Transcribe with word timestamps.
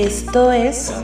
Esto 0.00 0.52
es 0.52 0.94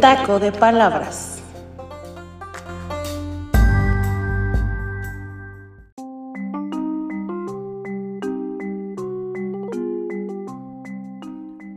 Taco 0.00 0.40
de 0.40 0.50
Palabras. 0.50 1.44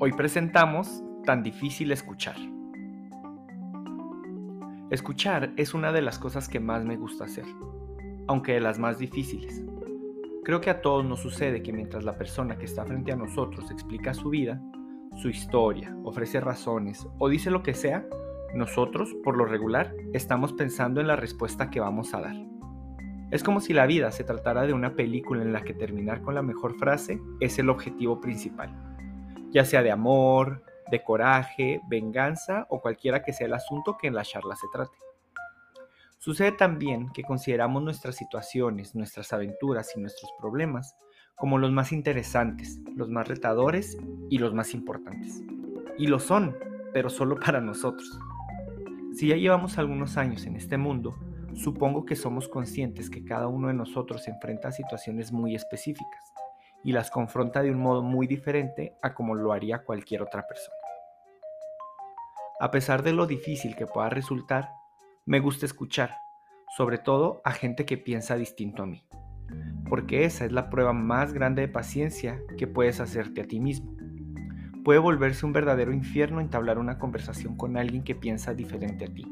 Hoy 0.00 0.12
presentamos 0.16 1.02
Tan 1.26 1.42
difícil 1.42 1.92
escuchar. 1.92 2.36
Escuchar 4.88 5.52
es 5.58 5.74
una 5.74 5.92
de 5.92 6.00
las 6.00 6.18
cosas 6.18 6.48
que 6.48 6.58
más 6.58 6.86
me 6.86 6.96
gusta 6.96 7.24
hacer, 7.24 7.44
aunque 8.28 8.54
de 8.54 8.60
las 8.60 8.78
más 8.78 8.98
difíciles. 8.98 9.62
Creo 10.44 10.60
que 10.60 10.68
a 10.68 10.82
todos 10.82 11.06
nos 11.06 11.20
sucede 11.20 11.62
que 11.62 11.72
mientras 11.72 12.04
la 12.04 12.18
persona 12.18 12.58
que 12.58 12.66
está 12.66 12.84
frente 12.84 13.10
a 13.10 13.16
nosotros 13.16 13.70
explica 13.70 14.12
su 14.12 14.28
vida, 14.28 14.60
su 15.16 15.30
historia, 15.30 15.96
ofrece 16.04 16.38
razones 16.38 17.06
o 17.18 17.30
dice 17.30 17.50
lo 17.50 17.62
que 17.62 17.72
sea, 17.72 18.06
nosotros, 18.54 19.16
por 19.24 19.38
lo 19.38 19.46
regular, 19.46 19.94
estamos 20.12 20.52
pensando 20.52 21.00
en 21.00 21.06
la 21.06 21.16
respuesta 21.16 21.70
que 21.70 21.80
vamos 21.80 22.12
a 22.12 22.20
dar. 22.20 22.36
Es 23.30 23.42
como 23.42 23.60
si 23.60 23.72
la 23.72 23.86
vida 23.86 24.10
se 24.10 24.22
tratara 24.22 24.66
de 24.66 24.74
una 24.74 24.94
película 24.94 25.40
en 25.40 25.54
la 25.54 25.62
que 25.62 25.72
terminar 25.72 26.20
con 26.20 26.34
la 26.34 26.42
mejor 26.42 26.74
frase 26.74 27.18
es 27.40 27.58
el 27.58 27.70
objetivo 27.70 28.20
principal, 28.20 28.70
ya 29.50 29.64
sea 29.64 29.82
de 29.82 29.92
amor, 29.92 30.62
de 30.90 31.02
coraje, 31.02 31.80
venganza 31.88 32.66
o 32.68 32.82
cualquiera 32.82 33.22
que 33.22 33.32
sea 33.32 33.46
el 33.46 33.54
asunto 33.54 33.96
que 33.96 34.08
en 34.08 34.14
la 34.14 34.24
charla 34.24 34.56
se 34.56 34.66
trate. 34.70 34.96
Sucede 36.24 36.52
también 36.52 37.10
que 37.10 37.22
consideramos 37.22 37.82
nuestras 37.82 38.16
situaciones, 38.16 38.94
nuestras 38.94 39.34
aventuras 39.34 39.94
y 39.94 40.00
nuestros 40.00 40.32
problemas 40.38 40.96
como 41.34 41.58
los 41.58 41.70
más 41.70 41.92
interesantes, 41.92 42.80
los 42.96 43.10
más 43.10 43.28
retadores 43.28 43.98
y 44.30 44.38
los 44.38 44.54
más 44.54 44.72
importantes. 44.72 45.42
Y 45.98 46.06
lo 46.06 46.18
son, 46.18 46.56
pero 46.94 47.10
solo 47.10 47.38
para 47.38 47.60
nosotros. 47.60 48.18
Si 49.12 49.28
ya 49.28 49.36
llevamos 49.36 49.76
algunos 49.76 50.16
años 50.16 50.46
en 50.46 50.56
este 50.56 50.78
mundo, 50.78 51.14
supongo 51.52 52.06
que 52.06 52.16
somos 52.16 52.48
conscientes 52.48 53.10
que 53.10 53.22
cada 53.22 53.46
uno 53.46 53.68
de 53.68 53.74
nosotros 53.74 54.26
enfrenta 54.26 54.72
situaciones 54.72 55.30
muy 55.30 55.54
específicas 55.54 56.32
y 56.82 56.92
las 56.92 57.10
confronta 57.10 57.60
de 57.60 57.70
un 57.70 57.80
modo 57.80 58.02
muy 58.02 58.26
diferente 58.26 58.96
a 59.02 59.12
como 59.12 59.34
lo 59.34 59.52
haría 59.52 59.84
cualquier 59.84 60.22
otra 60.22 60.46
persona. 60.46 60.78
A 62.60 62.70
pesar 62.70 63.02
de 63.02 63.12
lo 63.12 63.26
difícil 63.26 63.76
que 63.76 63.86
pueda 63.86 64.08
resultar, 64.08 64.70
me 65.26 65.40
gusta 65.40 65.64
escuchar, 65.64 66.18
sobre 66.76 66.98
todo 66.98 67.40
a 67.44 67.52
gente 67.52 67.84
que 67.84 67.96
piensa 67.96 68.34
distinto 68.34 68.82
a 68.82 68.86
mí, 68.86 69.06
porque 69.88 70.24
esa 70.24 70.44
es 70.44 70.50
la 70.50 70.70
prueba 70.70 70.92
más 70.92 71.32
grande 71.32 71.62
de 71.62 71.68
paciencia 71.68 72.40
que 72.58 72.66
puedes 72.66 72.98
hacerte 72.98 73.42
a 73.42 73.46
ti 73.46 73.60
mismo. 73.60 73.94
Puede 74.82 74.98
volverse 74.98 75.46
un 75.46 75.52
verdadero 75.52 75.92
infierno 75.92 76.40
entablar 76.40 76.78
una 76.78 76.98
conversación 76.98 77.56
con 77.56 77.76
alguien 77.76 78.02
que 78.02 78.16
piensa 78.16 78.54
diferente 78.54 79.04
a 79.04 79.14
ti, 79.14 79.24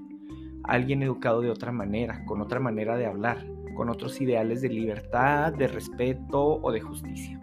alguien 0.62 1.02
educado 1.02 1.40
de 1.40 1.50
otra 1.50 1.72
manera, 1.72 2.24
con 2.26 2.40
otra 2.40 2.60
manera 2.60 2.96
de 2.96 3.06
hablar, 3.06 3.44
con 3.74 3.88
otros 3.88 4.20
ideales 4.20 4.60
de 4.60 4.68
libertad, 4.68 5.52
de 5.52 5.66
respeto 5.66 6.60
o 6.62 6.70
de 6.70 6.80
justicia. 6.80 7.40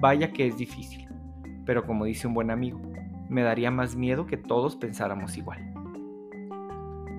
Vaya 0.00 0.32
que 0.32 0.48
es 0.48 0.56
difícil, 0.56 1.08
pero 1.64 1.86
como 1.86 2.04
dice 2.04 2.26
un 2.26 2.34
buen 2.34 2.50
amigo, 2.50 2.80
me 3.28 3.42
daría 3.42 3.70
más 3.70 3.94
miedo 3.94 4.26
que 4.26 4.38
todos 4.38 4.74
pensáramos 4.74 5.38
igual. 5.38 5.72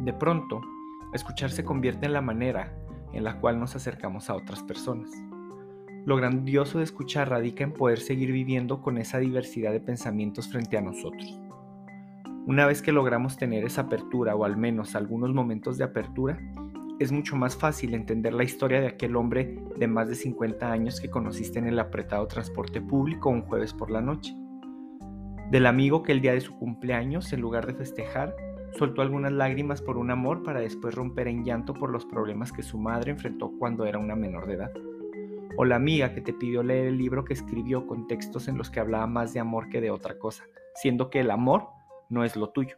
De 0.02 0.12
pronto, 0.12 0.60
escuchar 1.14 1.52
se 1.52 1.64
convierte 1.64 2.06
en 2.06 2.14
la 2.14 2.22
manera 2.22 2.74
en 3.14 3.24
la 3.24 3.40
cual 3.40 3.60
nos 3.60 3.76
acercamos 3.76 4.30
a 4.30 4.36
otras 4.36 4.64
personas. 4.64 5.12
Lo 6.06 6.18
grandioso 6.18 6.80
de 6.80 6.84
escuchar 6.84 7.30
radica 7.30 7.64
en 7.64 7.72
poder 7.72 8.00
seguir 8.00 8.32
viviendo 8.32 8.82
con 8.82 8.98
esa 8.98 9.20
diversidad 9.20 9.72
de 9.72 9.80
pensamientos 9.80 10.50
frente 10.50 10.78
a 10.78 10.82
nosotros. 10.82 11.40
Una 12.46 12.66
vez 12.66 12.82
que 12.82 12.92
logramos 12.92 13.38
tener 13.38 13.64
esa 13.64 13.84
apertura 13.84 14.36
o 14.36 14.44
al 14.44 14.58
menos 14.58 14.96
algunos 14.96 15.34
momentos 15.34 15.78
de 15.78 15.86
apertura, 15.86 16.38
es 17.00 17.12
mucho 17.12 17.38
más 17.38 17.56
fácil 17.56 17.94
entender 17.94 18.34
la 18.34 18.44
historia 18.44 18.82
de 18.82 18.88
aquel 18.88 19.16
hombre 19.16 19.58
de 19.78 19.88
más 19.88 20.10
de 20.10 20.16
50 20.16 20.72
años 20.72 21.00
que 21.00 21.10
conociste 21.10 21.60
en 21.60 21.68
el 21.68 21.80
apretado 21.80 22.28
transporte 22.28 22.82
público 22.82 23.30
un 23.30 23.44
jueves 23.44 23.74
por 23.74 23.90
la 23.90 24.02
noche. 24.02 24.36
Del 25.52 25.66
amigo 25.66 26.04
que 26.04 26.12
el 26.12 26.22
día 26.22 26.34
de 26.34 26.42
su 26.42 26.54
cumpleaños, 26.58 27.32
en 27.32 27.40
lugar 27.42 27.66
de 27.66 27.76
festejar, 27.76 28.36
soltó 28.78 29.02
algunas 29.02 29.32
lágrimas 29.32 29.82
por 29.82 29.98
un 29.98 30.12
amor 30.12 30.44
para 30.44 30.60
después 30.60 30.96
romper 30.96 31.28
en 31.28 31.44
llanto 31.44 31.74
por 31.74 31.92
los 31.92 32.06
problemas 32.06 32.52
que 32.52 32.64
su 32.64 32.78
madre 32.78 33.12
enfrentó 33.12 33.52
cuando 33.60 33.86
era 33.86 34.00
una 34.00 34.16
menor 34.16 34.48
de 34.48 34.54
edad. 34.54 34.72
O 35.58 35.66
la 35.66 35.76
amiga 35.76 36.14
que 36.14 36.22
te 36.22 36.34
pidió 36.34 36.64
leer 36.64 36.88
el 36.88 36.98
libro 36.98 37.24
que 37.24 37.34
escribió 37.34 37.86
con 37.86 38.08
textos 38.08 38.48
en 38.48 38.58
los 38.58 38.70
que 38.70 38.80
hablaba 38.80 39.06
más 39.08 39.34
de 39.34 39.40
amor 39.40 39.70
que 39.70 39.82
de 39.82 39.92
otra 39.92 40.18
cosa, 40.18 40.44
siendo 40.76 41.10
que 41.10 41.20
el 41.20 41.30
amor 41.30 41.68
no 42.10 42.24
es 42.24 42.36
lo 42.36 42.50
tuyo. 42.50 42.78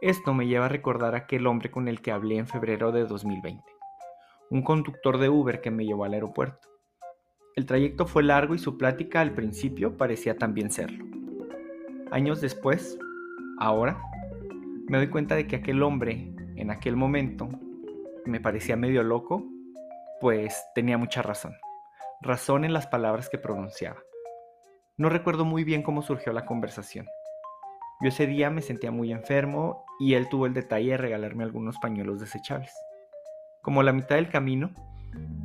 Esto 0.00 0.32
me 0.32 0.46
lleva 0.46 0.66
a 0.66 0.70
recordar 0.70 1.14
a 1.14 1.18
aquel 1.18 1.46
hombre 1.46 1.70
con 1.70 1.88
el 1.88 2.00
que 2.00 2.12
hablé 2.12 2.38
en 2.38 2.46
febrero 2.46 2.92
de 2.92 3.04
2020, 3.04 3.64
un 4.50 4.62
conductor 4.62 5.18
de 5.18 5.28
Uber 5.28 5.60
que 5.60 5.70
me 5.70 5.84
llevó 5.84 6.04
al 6.04 6.14
aeropuerto. 6.14 6.68
El 7.56 7.66
trayecto 7.66 8.06
fue 8.06 8.22
largo 8.22 8.54
y 8.54 8.58
su 8.58 8.78
plática 8.78 9.20
al 9.20 9.32
principio 9.32 9.96
parecía 9.96 10.36
también 10.36 10.70
serlo. 10.70 11.04
Años 12.12 12.40
después, 12.40 12.96
ahora, 13.58 14.00
me 14.88 14.98
doy 14.98 15.08
cuenta 15.08 15.34
de 15.34 15.46
que 15.46 15.56
aquel 15.56 15.82
hombre, 15.82 16.32
en 16.56 16.70
aquel 16.70 16.96
momento, 16.96 17.48
me 18.24 18.40
parecía 18.40 18.76
medio 18.76 19.02
loco, 19.02 19.44
pues 20.20 20.64
tenía 20.74 20.98
mucha 20.98 21.22
razón. 21.22 21.54
Razón 22.20 22.64
en 22.64 22.72
las 22.72 22.86
palabras 22.86 23.28
que 23.28 23.38
pronunciaba. 23.38 24.00
No 24.96 25.08
recuerdo 25.08 25.44
muy 25.44 25.62
bien 25.62 25.82
cómo 25.82 26.02
surgió 26.02 26.32
la 26.32 26.46
conversación. 26.46 27.06
Yo 28.00 28.08
ese 28.08 28.26
día 28.26 28.50
me 28.50 28.62
sentía 28.62 28.90
muy 28.90 29.12
enfermo 29.12 29.84
y 30.00 30.14
él 30.14 30.28
tuvo 30.28 30.46
el 30.46 30.54
detalle 30.54 30.92
de 30.92 30.96
regalarme 30.96 31.44
algunos 31.44 31.78
pañuelos 31.78 32.20
desechables. 32.20 32.72
Como 33.62 33.82
la 33.82 33.92
mitad 33.92 34.16
del 34.16 34.30
camino, 34.30 34.70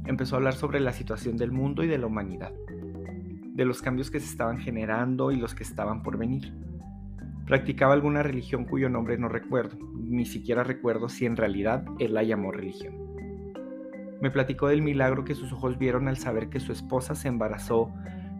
empezó 0.05 0.35
a 0.35 0.37
hablar 0.37 0.53
sobre 0.53 0.79
la 0.79 0.93
situación 0.93 1.35
del 1.35 1.51
mundo 1.51 1.83
y 1.83 1.87
de 1.87 1.97
la 1.97 2.07
humanidad, 2.07 2.51
de 2.51 3.65
los 3.65 3.81
cambios 3.81 4.09
que 4.09 4.19
se 4.19 4.27
estaban 4.27 4.59
generando 4.59 5.31
y 5.31 5.35
los 5.35 5.53
que 5.53 5.63
estaban 5.63 6.01
por 6.01 6.17
venir. 6.17 6.53
Practicaba 7.45 7.93
alguna 7.93 8.23
religión 8.23 8.63
cuyo 8.63 8.89
nombre 8.89 9.17
no 9.17 9.27
recuerdo, 9.27 9.77
ni 9.95 10.25
siquiera 10.25 10.63
recuerdo 10.63 11.09
si 11.09 11.25
en 11.25 11.35
realidad 11.35 11.83
él 11.99 12.13
la 12.13 12.23
llamó 12.23 12.53
religión. 12.53 12.95
Me 14.21 14.31
platicó 14.31 14.69
del 14.69 14.81
milagro 14.81 15.25
que 15.25 15.35
sus 15.35 15.51
ojos 15.51 15.77
vieron 15.77 16.07
al 16.07 16.17
saber 16.17 16.49
que 16.49 16.61
su 16.61 16.71
esposa 16.71 17.15
se 17.15 17.27
embarazó 17.27 17.91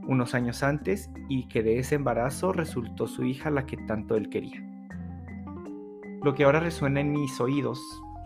unos 0.08 0.34
años 0.34 0.63
antes 0.63 1.12
y 1.28 1.50
que 1.50 1.63
de 1.63 1.80
ese 1.80 1.96
embarazo 1.96 2.53
resultó 2.53 3.08
su 3.08 3.25
hija 3.25 3.50
la 3.50 3.66
que 3.66 3.75
tanto 3.75 4.16
él 4.16 4.30
quería. 4.30 4.63
Lo 6.24 6.34
que 6.34 6.46
ahora 6.46 6.62
resuena 6.62 7.02
en 7.02 7.12
mis 7.12 7.42
oídos 7.42 7.81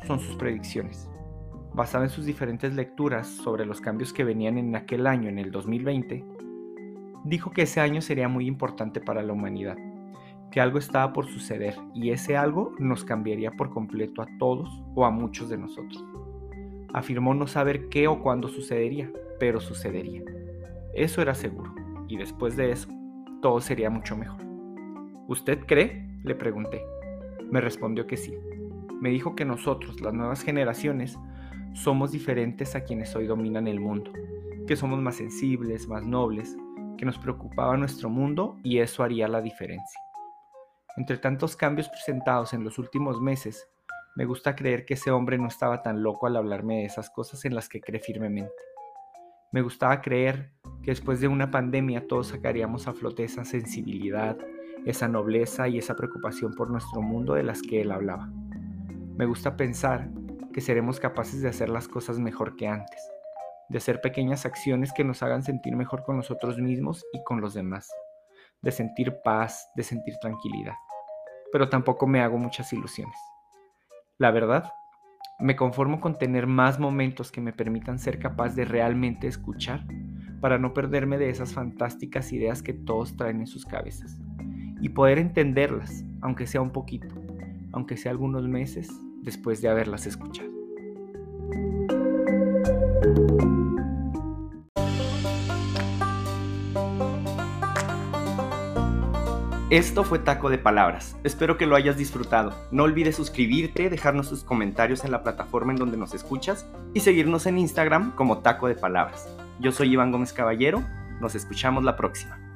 son 0.05 0.19
sus 0.19 0.35
predicciones. 0.35 1.09
Basada 1.73 2.03
en 2.03 2.11
sus 2.11 2.25
diferentes 2.25 2.75
lecturas 2.75 3.27
sobre 3.27 3.66
los 3.66 3.81
cambios 3.81 4.13
que 4.13 4.23
venían 4.23 4.59
en 4.59 4.75
aquel 4.75 5.07
año, 5.07 5.27
en 5.29 5.39
el 5.39 5.49
2020, 5.49 6.23
dijo 7.25 7.49
que 7.49 7.63
ese 7.63 7.79
año 7.79 8.01
sería 8.01 8.27
muy 8.27 8.45
importante 8.45 9.01
para 9.01 9.23
la 9.23 9.33
humanidad 9.33 9.77
que 10.52 10.62
algo 10.62 10.80
estaba 10.80 11.13
por 11.13 11.28
suceder 11.28 11.75
y 11.94 12.12
ese 12.12 12.38
algo 12.38 12.74
nos 12.80 13.03
cambiaría 13.03 13.52
por 13.52 13.69
completo 13.69 14.22
a 14.22 14.28
todos 14.40 14.69
o 14.96 15.06
a 15.06 15.12
muchos 15.12 15.50
de 15.50 15.58
nosotros. 15.58 16.03
Afirmó 16.94 17.34
no 17.34 17.47
saber 17.47 17.90
qué 17.90 18.08
o 18.08 18.22
cuándo 18.22 18.47
sucedería, 18.47 19.12
pero 19.40 19.59
sucedería. 19.59 20.24
Eso 20.94 21.22
era 21.22 21.35
seguro, 21.35 21.74
y 22.08 22.18
después 22.18 22.56
de 22.56 22.72
eso, 22.72 22.90
todo 23.41 23.59
sería 23.62 23.90
mucho 23.90 24.16
mejor. 24.16 24.41
¿Usted 25.28 25.59
cree? 25.66 26.08
le 26.24 26.35
pregunté. 26.35 26.81
Me 27.52 27.62
respondió 27.62 28.08
que 28.08 28.18
sí. 28.18 28.34
Me 29.00 29.09
dijo 29.09 29.35
que 29.35 29.46
nosotros, 29.46 30.02
las 30.02 30.14
nuevas 30.14 30.41
generaciones, 30.41 31.17
somos 31.73 32.11
diferentes 32.11 32.76
a 32.76 32.84
quienes 32.84 33.16
hoy 33.16 33.28
dominan 33.28 33.67
el 33.67 33.79
mundo, 33.79 34.11
que 34.66 34.76
somos 34.76 35.00
más 35.00 35.16
sensibles, 35.16 35.88
más 35.88 36.05
nobles, 36.05 36.58
que 36.97 37.05
nos 37.05 37.20
preocupaba 37.20 37.78
nuestro 37.78 38.09
mundo 38.09 38.58
y 38.64 38.79
eso 38.79 39.03
haría 39.03 39.28
la 39.28 39.41
diferencia. 39.41 40.00
Entre 40.97 41.20
tantos 41.20 41.55
cambios 41.55 41.90
presentados 41.90 42.53
en 42.53 42.64
los 42.64 42.79
últimos 42.79 43.22
meses, 43.22 43.70
me 44.16 44.26
gusta 44.26 44.55
creer 44.55 44.84
que 44.84 44.96
ese 44.96 45.11
hombre 45.11 45.38
no 45.38 45.47
estaba 45.47 45.84
tan 45.84 46.02
loco 46.02 46.26
al 46.26 46.35
hablarme 46.35 46.78
de 46.78 46.85
esas 46.85 47.11
cosas 47.11 47.46
en 47.46 47.53
las 47.53 47.70
que 47.70 47.82
cree 47.82 47.99
firmemente. 47.99 48.52
Me 49.52 49.61
gustaba 49.61 50.02
creer 50.02 50.53
que 50.82 50.90
después 50.90 51.22
de 51.22 51.28
una 51.28 51.52
pandemia 51.52 52.08
todos 52.08 52.29
sacaríamos 52.29 52.88
a 52.88 52.94
flote 52.94 53.23
esa 53.23 53.46
sensibilidad, 53.46 54.40
esa 54.88 55.08
nobleza 55.08 55.67
y 55.67 55.78
esa 55.78 55.96
preocupación 55.96 56.55
por 56.55 56.72
nuestro 56.72 57.00
mundo 57.03 57.35
de 57.35 57.43
las 57.43 57.61
que 57.61 57.82
él 57.82 57.91
hablaba. 57.91 58.28
Me 59.17 59.28
gusta 59.28 59.55
pensar 59.55 60.09
que 60.52 60.61
seremos 60.61 61.00
capaces 61.00 61.43
de 61.43 61.50
hacer 61.50 61.70
las 61.70 61.88
cosas 61.88 62.17
mejor 62.17 62.55
que 62.55 62.67
antes, 62.67 63.08
de 63.70 63.78
hacer 63.78 64.02
pequeñas 64.02 64.47
acciones 64.47 64.91
que 64.93 65.03
nos 65.03 65.22
hagan 65.22 65.43
sentir 65.43 65.76
mejor 65.76 66.03
con 66.03 66.17
nosotros 66.17 66.58
mismos 66.58 67.05
y 67.14 67.23
con 67.23 67.40
los 67.40 67.53
demás, 67.53 67.88
de 68.64 68.72
sentir 68.72 69.14
paz, 69.23 69.70
de 69.76 69.84
sentir 69.84 70.16
tranquilidad 70.20 70.73
pero 71.52 71.70
tampoco 71.70 72.08
me 72.08 72.22
hago 72.22 72.38
muchas 72.38 72.72
ilusiones. 72.73 73.17
La 74.17 74.32
verdad, 74.32 74.72
Me 75.40 75.55
conformo 75.55 75.99
con 76.02 76.17
tener 76.17 76.47
más 76.47 76.79
momentos 76.79 77.32
que 77.32 77.41
me 77.41 77.53
permitan 77.53 77.99
ser 77.99 78.17
capaz 78.17 78.55
de 78.55 78.66
realmente 78.66 79.28
escuchar 79.28 79.85
para 80.41 80.58
no 80.58 80.73
perderme 80.73 81.20
de 81.20 81.29
esas 81.29 81.53
fantásticas 81.53 82.34
ideas 82.34 82.64
que 82.64 82.73
todos 82.73 83.16
traen 83.17 83.41
en 83.41 83.47
sus 83.47 83.64
cabezas 83.64 84.17
y 84.82 84.90
poder 84.90 85.20
entenderlas, 85.20 86.03
aunque 86.22 86.47
sea 86.47 86.61
un 86.61 86.72
poquito, 86.72 87.14
aunque 87.72 87.97
sea 87.97 88.11
algunos 88.11 88.47
meses 88.47 88.90
después 89.22 89.61
de 89.61 89.70
haberlas 89.70 90.08
escuchado. 90.08 90.50
Esto 99.69 100.05
fue 100.05 100.19
Taco 100.19 100.49
de 100.49 100.58
Palabras. 100.58 101.17
Espero 101.25 101.58
que 101.58 101.66
lo 101.66 101.75
hayas 101.75 101.97
disfrutado. 101.97 102.53
No 102.72 102.84
olvides 102.84 103.17
suscribirte, 103.17 103.90
dejarnos 103.90 104.29
tus 104.29 104.46
comentarios 104.46 105.03
en 105.03 105.11
la 105.11 105.23
plataforma 105.23 105.73
en 105.73 105.78
donde 105.78 105.97
nos 105.97 106.14
escuchas 106.14 106.66
y 106.93 107.02
seguirnos 107.02 107.46
en 107.47 107.58
Instagram 107.58 108.16
como 108.16 108.37
Taco 108.37 108.69
de 108.69 108.75
Palabras. 108.75 109.28
Yo 109.59 109.73
soy 109.73 109.91
Iván 109.91 110.14
Gómez 110.14 110.31
Caballero. 110.31 110.85
Nos 111.19 111.35
escuchamos 111.35 111.84
la 111.84 111.97
próxima. 111.97 112.47